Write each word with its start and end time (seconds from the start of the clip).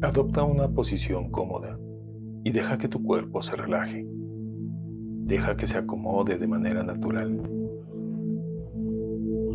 Adopta 0.00 0.44
una 0.44 0.68
posición 0.68 1.28
cómoda 1.32 1.76
y 2.44 2.52
deja 2.52 2.78
que 2.78 2.86
tu 2.86 3.02
cuerpo 3.02 3.42
se 3.42 3.56
relaje. 3.56 4.06
Deja 5.24 5.56
que 5.56 5.66
se 5.66 5.76
acomode 5.76 6.38
de 6.38 6.46
manera 6.46 6.84
natural. 6.84 7.42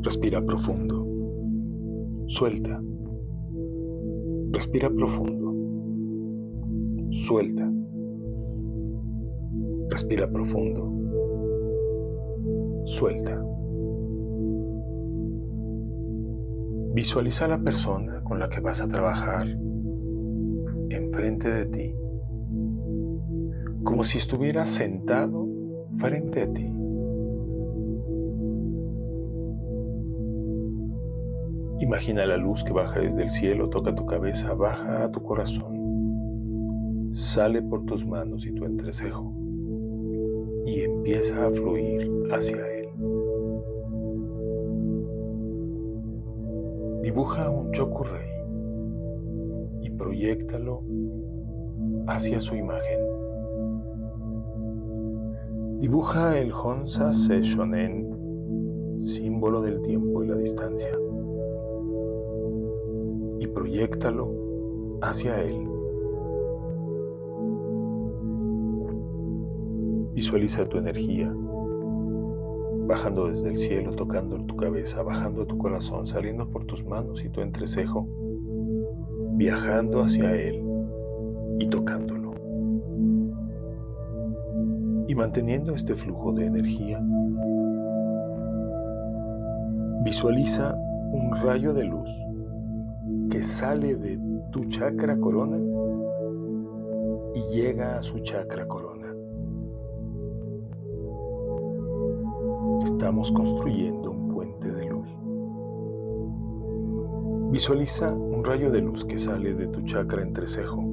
Respira 0.02 0.42
profundo. 0.46 1.08
Suelta. 2.28 2.82
Respira 4.52 4.90
profundo. 4.90 5.54
Suelta. 7.12 7.72
Respira 9.92 10.30
profundo. 10.30 10.92
Suelta. 12.84 13.42
Visualiza 16.94 17.46
a 17.46 17.48
la 17.48 17.60
persona 17.60 18.22
con 18.26 18.40
la 18.40 18.50
que 18.50 18.60
vas 18.60 18.82
a 18.82 18.90
trabajar 18.90 19.48
enfrente 21.14 21.48
de 21.48 21.66
ti, 21.68 21.96
como 23.84 24.04
si 24.04 24.18
estuviera 24.18 24.66
sentado 24.66 25.48
frente 26.00 26.42
a 26.42 26.52
ti. 26.52 26.66
Imagina 31.82 32.26
la 32.26 32.38
luz 32.38 32.64
que 32.64 32.74
baja 32.74 33.00
desde 33.00 33.22
el 33.22 33.30
cielo, 33.30 33.70
toca 33.70 33.94
tu 33.94 34.08
cabeza, 34.08 34.56
baja 34.56 35.04
a 35.04 35.12
tu 35.12 35.22
corazón, 35.22 37.12
sale 37.14 37.62
por 37.62 37.86
tus 37.86 38.08
manos 38.08 38.48
y 38.48 38.52
tu 38.52 38.66
entrecejo 38.66 39.36
y 40.66 40.82
empieza 40.82 41.46
a 41.46 41.52
fluir 41.52 42.10
hacia 42.32 42.58
él. 42.58 42.88
Dibuja 47.04 47.52
un 47.52 47.72
chokurrey 47.72 48.34
y 49.84 49.90
proyectalo 49.92 50.82
hacia 52.08 52.40
su 52.40 52.56
imagen. 52.56 53.00
Dibuja 55.80 56.38
el 56.38 56.52
Honsa 56.52 57.12
Seishonen, 57.14 58.10
símbolo 59.00 59.62
del 59.62 59.82
tiempo 59.82 60.24
y 60.24 60.28
la 60.28 60.36
distancia, 60.36 60.92
y 63.40 63.48
proyectalo 63.48 65.00
hacia 65.02 65.42
él. 65.42 65.68
Visualiza 70.14 70.66
tu 70.70 70.78
energía 70.78 71.34
bajando 72.88 73.28
desde 73.30 73.50
el 73.50 73.58
cielo, 73.58 73.92
tocando 73.92 74.38
tu 74.46 74.56
cabeza, 74.56 75.02
bajando 75.04 75.46
tu 75.46 75.58
corazón, 75.58 76.06
saliendo 76.06 76.48
por 76.50 76.66
tus 76.66 76.86
manos 76.86 77.24
y 77.26 77.30
tu 77.30 77.42
entrecejo, 77.42 78.08
viajando 79.36 80.02
hacia 80.02 80.36
Él 80.36 80.73
y 81.64 81.70
tocándolo. 81.70 82.34
Y 85.08 85.16
manteniendo 85.16 85.74
este 85.74 85.96
flujo 85.96 86.34
de 86.34 86.46
energía, 86.46 87.02
visualiza 90.04 90.76
un 91.12 91.32
rayo 91.42 91.74
de 91.74 91.86
luz 91.86 92.10
que 93.30 93.42
sale 93.42 93.96
de 93.96 94.20
tu 94.52 94.66
chakra 94.66 95.18
corona 95.18 95.58
y 97.36 97.56
llega 97.56 97.98
a 97.98 98.04
su 98.04 98.20
chakra 98.20 98.68
corona. 98.68 99.08
Estamos 102.84 103.32
construyendo 103.32 104.12
un 104.12 104.28
puente 104.34 104.70
de 104.70 104.86
luz. 104.86 105.16
Visualiza 107.52 108.12
un 108.14 108.44
rayo 108.44 108.70
de 108.72 108.82
luz 108.82 109.06
que 109.06 109.18
sale 109.18 109.54
de 109.54 109.68
tu 109.68 109.82
chakra 109.84 110.24
entrecejo 110.24 110.93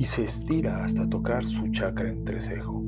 y 0.00 0.04
se 0.04 0.24
estira 0.24 0.82
hasta 0.84 1.08
tocar 1.08 1.46
su 1.46 1.68
chakra 1.68 2.08
entrecejo. 2.08 2.82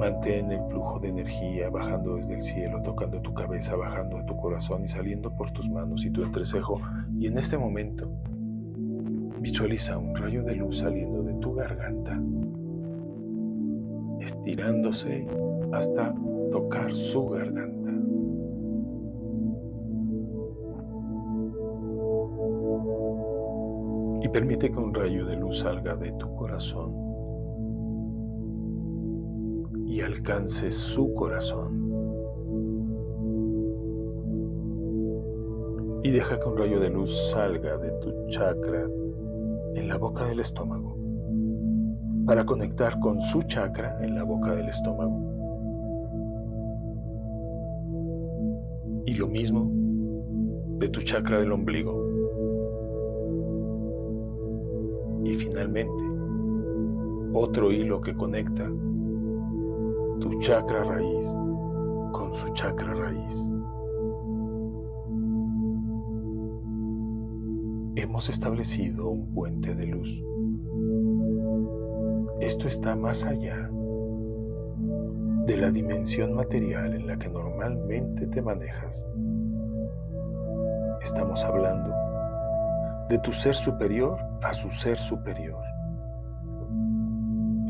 Mantén 0.00 0.50
el 0.50 0.60
flujo 0.70 0.98
de 0.98 1.08
energía 1.08 1.70
bajando 1.70 2.16
desde 2.16 2.34
el 2.34 2.42
cielo, 2.42 2.82
tocando 2.82 3.20
tu 3.20 3.32
cabeza, 3.32 3.76
bajando 3.76 4.18
a 4.18 4.26
tu 4.26 4.36
corazón 4.36 4.84
y 4.84 4.88
saliendo 4.88 5.30
por 5.36 5.52
tus 5.52 5.68
manos 5.70 6.04
y 6.04 6.10
tu 6.10 6.24
entrecejo. 6.24 6.80
Y 7.20 7.28
en 7.28 7.38
este 7.38 7.56
momento 7.56 8.10
Visualiza 9.46 9.96
un 9.96 10.16
rayo 10.16 10.42
de 10.42 10.56
luz 10.56 10.78
saliendo 10.78 11.22
de 11.22 11.34
tu 11.34 11.54
garganta, 11.54 12.18
estirándose 14.20 15.24
hasta 15.72 16.12
tocar 16.50 16.92
su 16.96 17.28
garganta. 17.28 17.85
Y 24.26 24.28
permite 24.28 24.72
que 24.72 24.76
un 24.76 24.92
rayo 24.92 25.24
de 25.24 25.36
luz 25.36 25.60
salga 25.60 25.94
de 25.94 26.10
tu 26.18 26.34
corazón 26.34 26.92
y 29.86 30.00
alcance 30.00 30.72
su 30.72 31.14
corazón. 31.14 31.92
Y 36.02 36.10
deja 36.10 36.40
que 36.40 36.48
un 36.48 36.56
rayo 36.56 36.80
de 36.80 36.90
luz 36.90 37.30
salga 37.30 37.78
de 37.78 37.92
tu 38.00 38.28
chakra 38.30 38.88
en 39.76 39.86
la 39.86 39.96
boca 39.96 40.24
del 40.24 40.40
estómago 40.40 40.98
para 42.26 42.44
conectar 42.44 42.98
con 42.98 43.20
su 43.20 43.42
chakra 43.42 43.96
en 44.02 44.16
la 44.16 44.24
boca 44.24 44.56
del 44.56 44.68
estómago. 44.68 45.22
Y 49.06 49.14
lo 49.14 49.28
mismo 49.28 49.70
de 50.80 50.88
tu 50.88 51.00
chakra 51.02 51.38
del 51.38 51.52
ombligo. 51.52 52.05
Y 55.26 55.34
finalmente, 55.34 56.04
otro 57.34 57.72
hilo 57.72 58.00
que 58.00 58.14
conecta 58.14 58.70
tu 60.20 60.40
chakra 60.40 60.84
raíz 60.84 61.36
con 62.12 62.32
su 62.32 62.48
chakra 62.54 62.94
raíz. 62.94 63.44
hemos 67.96 68.28
establecido 68.28 69.08
un 69.08 69.26
puente 69.34 69.74
de 69.74 69.86
luz. 69.86 70.22
Esto 72.40 72.68
está 72.68 72.94
más 72.94 73.24
allá 73.24 73.68
de 75.46 75.56
la 75.56 75.70
dimensión 75.70 76.34
material 76.34 76.94
en 76.94 77.06
la 77.06 77.18
que 77.18 77.28
normalmente 77.28 78.26
te 78.28 78.42
manejas. 78.42 79.04
Estamos 81.02 81.42
hablando 81.44 82.05
de 83.08 83.18
tu 83.18 83.32
ser 83.32 83.54
superior 83.54 84.18
a 84.42 84.52
su 84.54 84.70
ser 84.70 84.98
superior. 84.98 85.62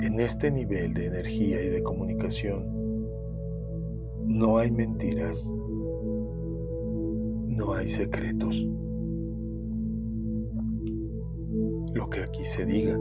En 0.02 0.20
este 0.20 0.50
nivel 0.50 0.94
de 0.94 1.06
energía 1.06 1.62
y 1.62 1.68
de 1.68 1.82
comunicación 1.82 2.64
no 4.24 4.58
hay 4.58 4.70
mentiras, 4.70 5.52
no 7.46 7.74
hay 7.74 7.88
secretos. 7.88 8.66
lo 11.96 12.10
que 12.10 12.20
aquí 12.20 12.44
se 12.44 12.64
diga 12.66 12.96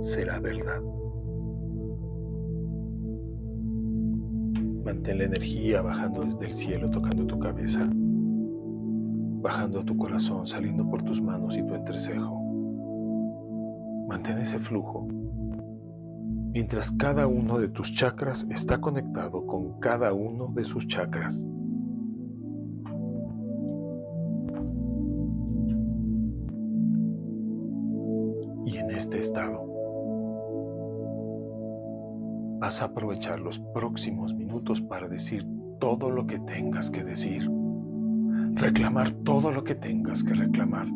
será 0.00 0.40
verdad. 0.40 0.82
Mantén 4.84 5.18
la 5.18 5.24
energía 5.24 5.82
bajando 5.82 6.24
desde 6.24 6.46
el 6.46 6.56
cielo, 6.56 6.90
tocando 6.90 7.26
tu 7.26 7.38
cabeza, 7.38 7.88
bajando 9.40 9.80
a 9.80 9.84
tu 9.84 9.96
corazón, 9.96 10.46
saliendo 10.46 10.88
por 10.88 11.02
tus 11.02 11.20
manos 11.20 11.56
y 11.56 11.62
tu 11.62 11.74
entrecejo. 11.74 12.44
Mantén 14.08 14.38
ese 14.38 14.58
flujo 14.58 15.08
mientras 16.50 16.90
cada 16.92 17.26
uno 17.26 17.58
de 17.58 17.68
tus 17.68 17.92
chakras 17.92 18.46
está 18.50 18.80
conectado 18.80 19.46
con 19.46 19.78
cada 19.80 20.12
uno 20.12 20.50
de 20.54 20.64
sus 20.64 20.86
chakras. 20.88 21.38
este 28.98 29.18
estado. 29.20 29.64
Vas 32.58 32.82
a 32.82 32.86
aprovechar 32.86 33.38
los 33.38 33.60
próximos 33.72 34.34
minutos 34.34 34.80
para 34.80 35.08
decir 35.08 35.46
todo 35.78 36.10
lo 36.10 36.26
que 36.26 36.40
tengas 36.40 36.90
que 36.90 37.04
decir, 37.04 37.48
reclamar 38.58 39.12
todo 39.24 39.50
lo 39.50 39.64
que 39.64 39.74
tengas 39.74 40.22
que 40.22 40.34
reclamar, 40.34 40.86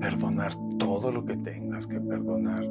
perdonar 0.00 0.52
todo 0.78 1.10
lo 1.10 1.24
que 1.24 1.36
tengas 1.36 1.86
que 1.86 2.00
perdonar, 2.00 2.64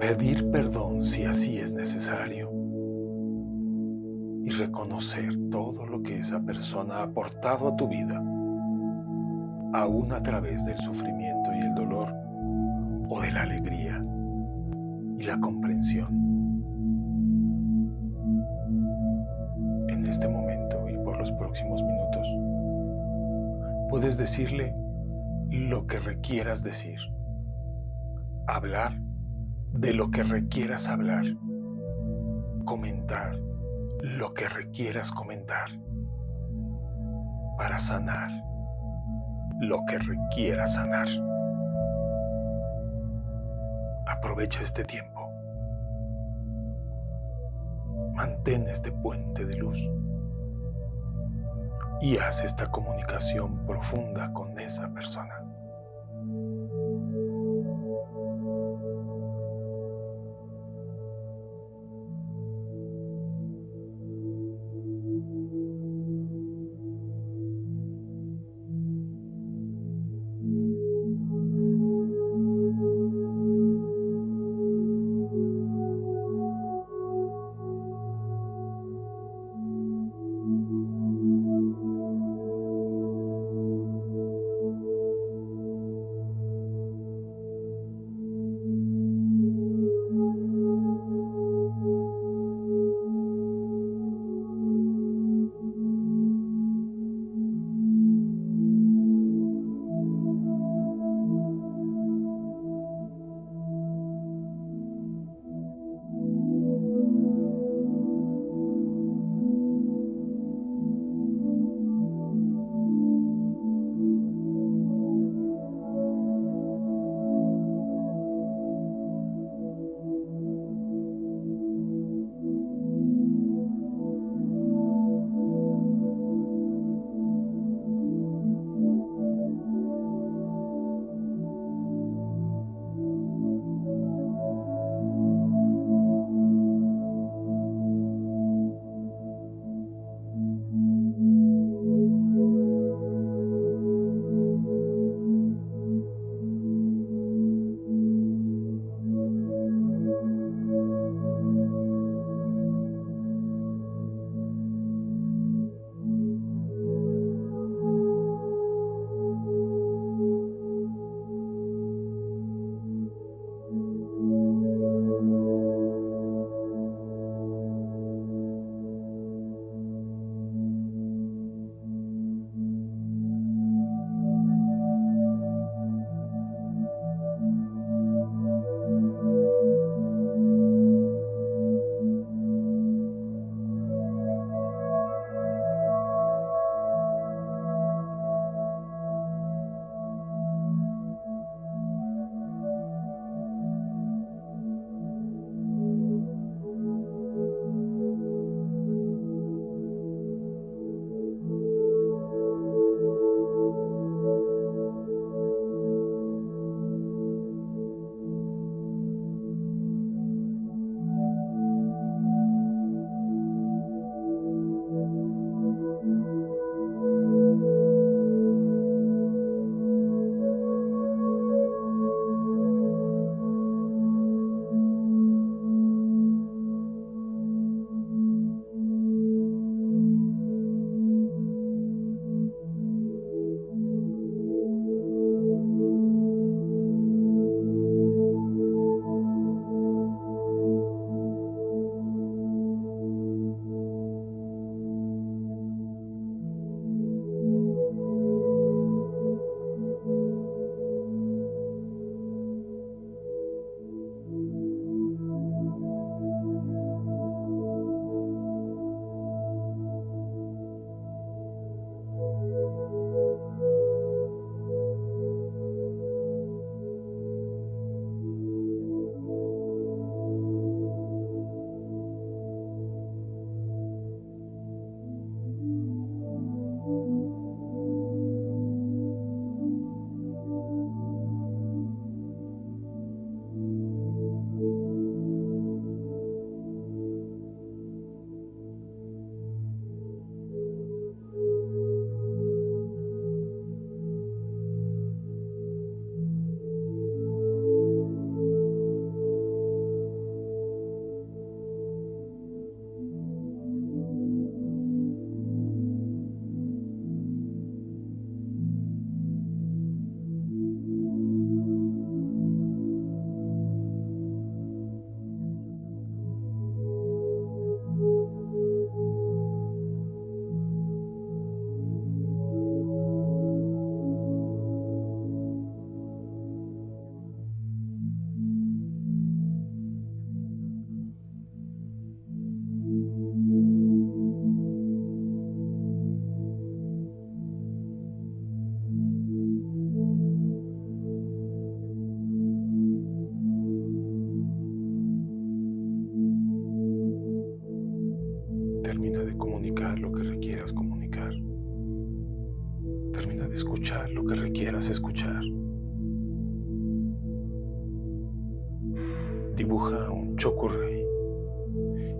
pedir 0.00 0.50
perdón 0.50 1.04
si 1.04 1.24
así 1.24 1.58
es 1.58 1.74
necesario. 1.74 2.50
Y 4.44 4.50
reconocer 4.50 5.38
todo 5.52 5.86
lo 5.86 6.02
que 6.02 6.18
esa 6.18 6.40
persona 6.40 6.96
ha 6.96 7.02
aportado 7.04 7.68
a 7.68 7.76
tu 7.76 7.86
vida, 7.86 8.16
aún 9.72 10.12
a 10.12 10.20
través 10.20 10.64
del 10.64 10.78
sufrimiento 10.78 11.22
o 13.08 13.20
de 13.20 13.30
la 13.30 13.42
alegría 13.42 14.02
y 15.18 15.24
la 15.24 15.38
comprensión. 15.38 16.22
este 20.08 20.28
momento 20.28 20.41
y 20.41 20.41
próximos 21.52 21.82
minutos. 21.82 22.26
Puedes 23.90 24.16
decirle 24.16 24.74
lo 25.50 25.86
que 25.86 25.98
requieras 25.98 26.62
decir, 26.62 26.98
hablar 28.46 28.94
de 29.74 29.92
lo 29.92 30.10
que 30.10 30.22
requieras 30.22 30.88
hablar, 30.88 31.24
comentar 32.64 33.36
lo 34.00 34.32
que 34.32 34.48
requieras 34.48 35.12
comentar, 35.12 35.68
para 37.58 37.78
sanar 37.78 38.30
lo 39.60 39.84
que 39.84 39.98
requieras 39.98 40.72
sanar. 40.72 41.08
Aprovecha 44.06 44.62
este 44.62 44.84
tiempo. 44.84 45.28
Mantén 48.14 48.68
este 48.68 48.90
puente 48.90 49.44
de 49.44 49.56
luz 49.56 49.78
y 52.02 52.18
haz 52.18 52.42
esta 52.42 52.66
comunicación 52.66 53.64
profunda 53.64 54.32
con 54.32 54.58
esa 54.58 54.88
persona. 54.88 55.41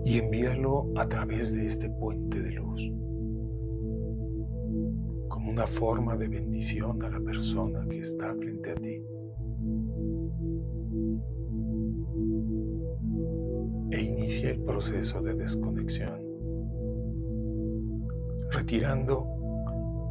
Y 0.05 0.17
envíalo 0.17 0.91
a 0.95 1.07
través 1.09 1.53
de 1.53 1.67
este 1.67 1.89
puente 1.89 2.39
de 2.41 2.51
luz 2.51 2.81
como 5.27 5.51
una 5.51 5.67
forma 5.67 6.15
de 6.15 6.29
bendición 6.29 7.03
a 7.03 7.09
la 7.09 7.19
persona 7.19 7.85
que 7.89 7.99
está 7.99 8.33
frente 8.35 8.71
a 8.71 8.75
ti. 8.75 9.03
E 13.91 14.01
inicia 14.01 14.51
el 14.51 14.61
proceso 14.61 15.21
de 15.21 15.33
desconexión, 15.33 16.21
retirando 18.51 19.27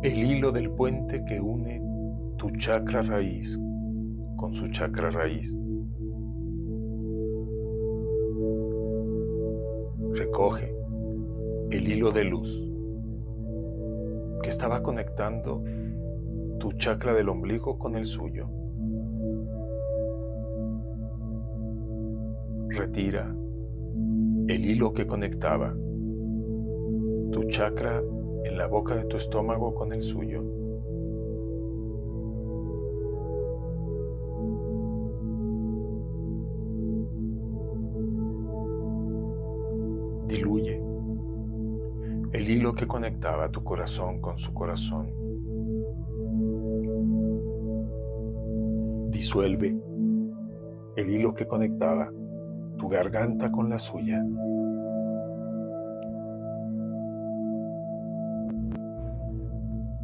el 0.02 0.18
hilo 0.18 0.52
del 0.52 0.70
puente 0.70 1.24
que 1.24 1.40
une 1.40 1.80
tu 2.36 2.50
chakra 2.58 3.00
raíz 3.02 3.58
con 4.36 4.52
su 4.54 4.68
chakra 4.68 5.10
raíz. 5.10 5.56
Recoge 10.14 10.74
el 11.70 11.88
hilo 11.90 12.10
de 12.10 12.24
luz 12.24 12.62
que 14.42 14.48
estaba 14.48 14.82
conectando 14.82 15.62
tu 16.58 16.72
chakra 16.72 17.14
del 17.14 17.28
ombligo 17.28 17.78
con 17.78 17.96
el 17.96 18.06
suyo. 18.06 18.46
Retira 22.68 23.34
el 24.48 24.64
hilo 24.66 24.92
que 24.92 25.06
conectaba 25.06 25.74
tu 27.32 27.44
chakra 27.48 28.02
en 28.44 28.58
la 28.58 28.66
boca 28.66 28.94
de 28.94 29.04
tu 29.04 29.16
estómago 29.16 29.74
con 29.74 29.92
el 29.92 30.02
suyo. 30.02 30.44
Que 42.74 42.86
conectaba 42.86 43.50
tu 43.50 43.62
corazón 43.62 44.20
con 44.20 44.38
su 44.38 44.52
corazón. 44.52 45.12
Disuelve 49.10 49.76
el 50.96 51.10
hilo 51.10 51.34
que 51.34 51.46
conectaba 51.46 52.10
tu 52.78 52.88
garganta 52.88 53.50
con 53.50 53.70
la 53.70 53.78
suya. 53.78 54.22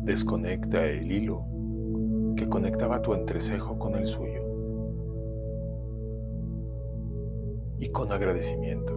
Desconecta 0.02 0.84
el 0.86 1.10
hilo 1.10 1.44
que 2.36 2.48
conectaba 2.48 3.02
tu 3.02 3.14
entrecejo 3.14 3.78
con 3.78 3.94
el 3.96 4.06
suyo. 4.06 4.42
Y 7.78 7.90
con 7.90 8.10
agradecimiento, 8.12 8.92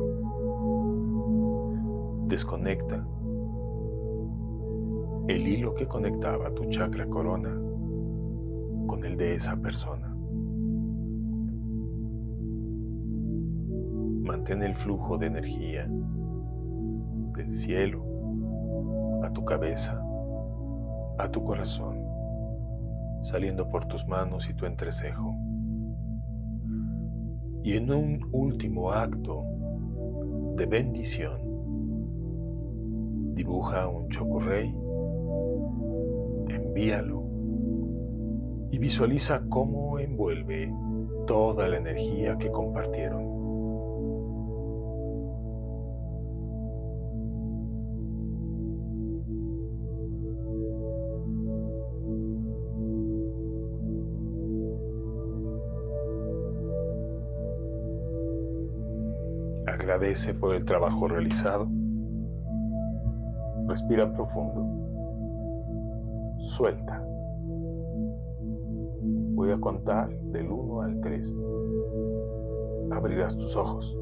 desconecta 2.27 3.05
el 5.35 5.47
hilo 5.47 5.73
que 5.75 5.87
conectaba 5.87 6.53
tu 6.53 6.65
chakra 6.69 7.05
corona 7.07 7.49
con 8.87 9.03
el 9.05 9.17
de 9.17 9.35
esa 9.35 9.55
persona. 9.55 10.13
Mantén 14.23 14.63
el 14.63 14.75
flujo 14.75 15.17
de 15.17 15.27
energía 15.27 15.87
del 17.35 17.55
cielo 17.55 18.03
a 19.23 19.31
tu 19.31 19.45
cabeza 19.45 20.01
a 21.17 21.29
tu 21.29 21.43
corazón, 21.43 22.03
saliendo 23.21 23.69
por 23.69 23.87
tus 23.87 24.07
manos 24.07 24.49
y 24.49 24.53
tu 24.53 24.65
entrecejo. 24.65 25.35
Y 27.63 27.77
en 27.77 27.91
un 27.91 28.27
último 28.31 28.91
acto 28.91 29.43
de 30.55 30.65
bendición, 30.65 31.39
dibuja 33.35 33.87
un 33.87 34.09
chocorrey, 34.09 34.73
envíalo 36.49 37.23
y 38.71 38.77
visualiza 38.77 39.43
cómo 39.49 39.99
envuelve 39.99 40.71
toda 41.27 41.67
la 41.67 41.77
energía 41.77 42.37
que 42.37 42.49
compartieron. 42.49 43.31
Agradece 59.67 60.33
por 60.33 60.55
el 60.55 60.63
trabajo 60.63 61.07
realizado. 61.07 61.67
Respira 63.67 64.11
profundo. 64.13 64.80
Suelta. 66.51 67.01
Voy 69.35 69.51
a 69.51 69.59
contar 69.61 70.09
del 70.09 70.51
1 70.51 70.81
al 70.81 70.99
3. 70.99 71.37
Abrirás 72.91 73.37
tus 73.37 73.55
ojos. 73.55 73.97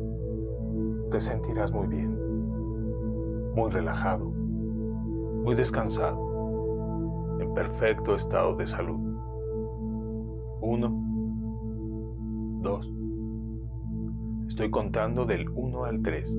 Te 1.12 1.22
sentirás 1.22 1.72
muy 1.72 1.86
bien, 1.86 3.53
muy 3.53 3.70
relajado, 3.70 4.25
muy 4.25 5.53
descansado, 5.53 7.38
en 7.39 7.53
perfecto 7.53 8.15
estado 8.15 8.56
de 8.56 8.65
salud. 8.65 9.00
1, 10.62 11.03
2, 12.62 12.94
Estoy 14.48 14.72
contando 14.72 15.25
del 15.25 15.48
1 15.50 15.84
al 15.86 16.01
3. 16.01 16.38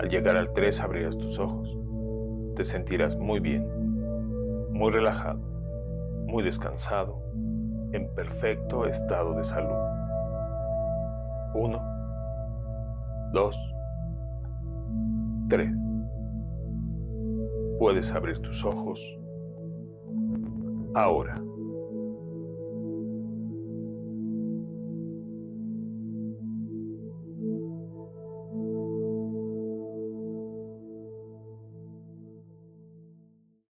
Al 0.00 0.08
llegar 0.08 0.36
al 0.36 0.52
3 0.54 0.80
abrirás 0.80 1.16
tus 1.16 1.38
ojos. 1.38 1.78
Te 2.56 2.64
sentirás 2.64 3.16
muy 3.16 3.38
bien, 3.38 3.83
muy 4.74 4.90
relajado, 4.90 5.38
muy 6.26 6.42
descansado, 6.42 7.22
en 7.92 8.12
perfecto 8.14 8.86
estado 8.86 9.34
de 9.34 9.44
salud. 9.44 9.70
1, 11.54 11.80
2, 13.32 13.74
3. 15.48 15.70
Puedes 17.78 18.12
abrir 18.12 18.40
tus 18.40 18.64
ojos 18.64 19.00
ahora. 20.94 21.43